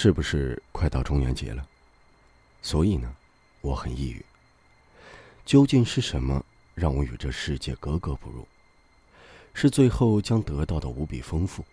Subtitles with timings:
[0.00, 1.66] 是不是快到中元节了？
[2.62, 3.12] 所以呢，
[3.60, 4.24] 我很抑郁。
[5.44, 6.40] 究竟是什么
[6.76, 8.46] 让我与这世界格格不入？
[9.54, 11.64] 是最后将得到的无比丰富，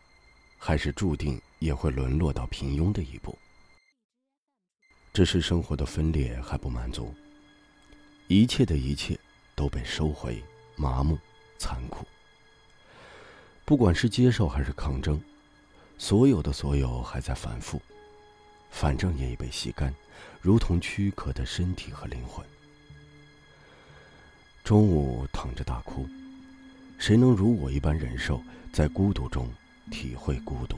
[0.58, 3.38] 还是注定也会沦落到平庸的一步？
[5.14, 7.14] 只是生活的分裂还不满足，
[8.28, 9.16] 一切的一切
[9.54, 10.44] 都被收回，
[10.76, 11.16] 麻木、
[11.60, 12.04] 残酷。
[13.66, 15.22] 不管是接受还是抗争，
[16.00, 17.80] 所有的所有还在反复。
[18.76, 19.96] 反正也已被吸干，
[20.42, 22.45] 如同躯壳的身体和灵魂。
[24.66, 26.06] 中午躺着大哭，
[26.98, 28.42] 谁能如我一般忍受
[28.73, 29.50] 在孤独中
[29.90, 30.78] 体会孤独，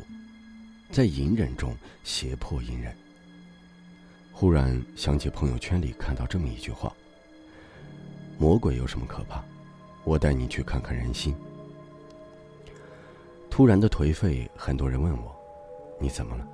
[0.92, 2.96] 在隐忍中胁迫隐忍？
[4.32, 6.94] 忽然想起朋友圈里看到这么一句话
[8.38, 9.44] ：“魔鬼有什么可怕？
[10.04, 11.36] 我带你去看看人心。”
[13.50, 15.36] 突然的颓废，很多人问我
[16.00, 16.48] ：“你怎么了？”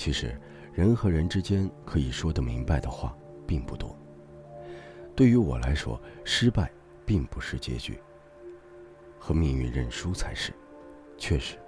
[0.00, 0.34] 其实，
[0.72, 3.14] 人和人之间可以说得明白的话
[3.46, 3.94] 并不多。
[5.14, 6.72] 对于我来说，失败
[7.04, 8.00] 并不是结局，
[9.18, 10.54] 和命运认输才是。
[11.18, 11.58] 确实，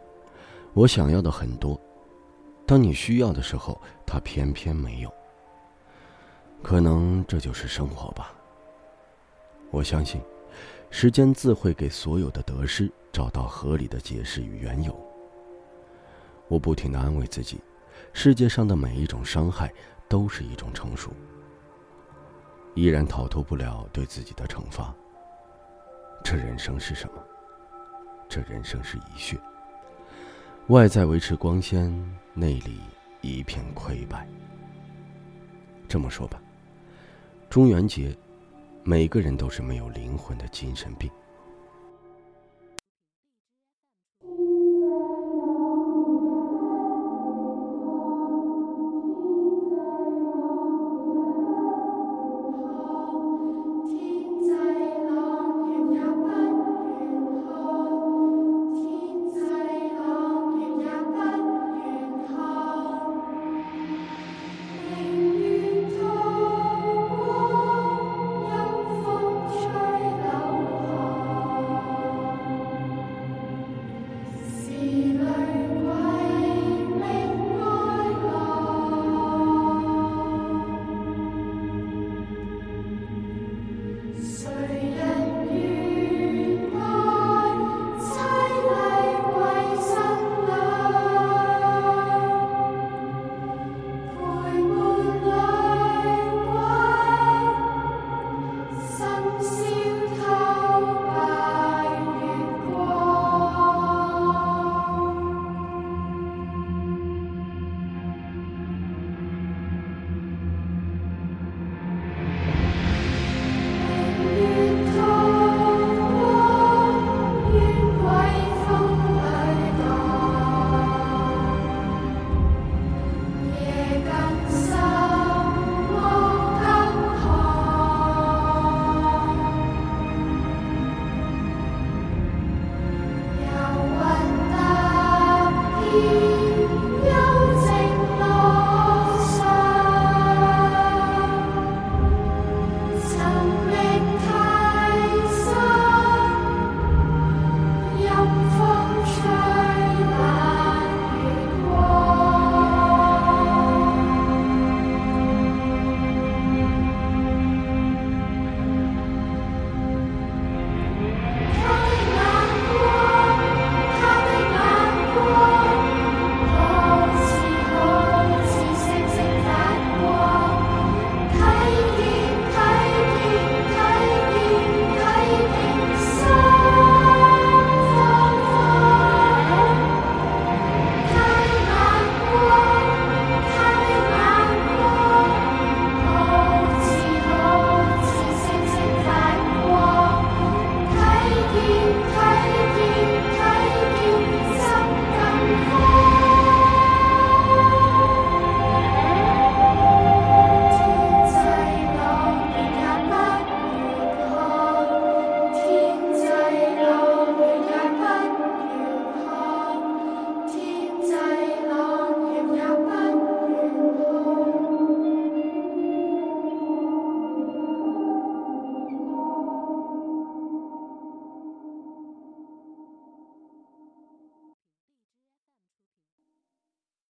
[0.72, 1.78] 我想要的很多，
[2.64, 5.12] 当你需要的时候，他偏偏没有。
[6.62, 8.32] 可能这就是生活吧。
[9.70, 10.22] 我相信，
[10.88, 14.98] 时间自会给所有的得失找到合理的解释与缘由。
[16.48, 17.60] 我不停的安慰自己。
[18.12, 19.72] 世界上的每一种伤害，
[20.08, 21.10] 都是一种成熟。
[22.74, 24.94] 依然逃脱不了对自己的惩罚。
[26.24, 27.22] 这人生是什么？
[28.28, 29.38] 这人生是一血。
[30.68, 31.92] 外在维持光鲜，
[32.34, 32.80] 内里
[33.20, 34.26] 一片溃败。
[35.88, 36.40] 这么说吧，
[37.50, 38.16] 中元节，
[38.84, 41.10] 每个人都是没有灵魂的精神病。